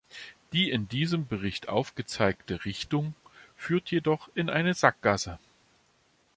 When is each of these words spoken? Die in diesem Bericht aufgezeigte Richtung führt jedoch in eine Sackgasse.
Die 0.51 0.71
in 0.71 0.87
diesem 0.89 1.27
Bericht 1.27 1.69
aufgezeigte 1.69 2.65
Richtung 2.65 3.13
führt 3.55 3.91
jedoch 3.91 4.29
in 4.33 4.49
eine 4.49 4.73
Sackgasse. 4.73 5.37